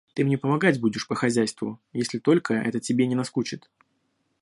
Ты 0.15 0.23
мне 0.25 0.35
помогать 0.35 0.79
будешь 0.81 1.05
по 1.07 1.13
хозяйству, 1.13 1.79
если 1.93 2.17
только 2.17 2.55
это 2.55 2.79
тебе 2.79 3.05
не 3.05 3.13
наскучит. 3.13 3.69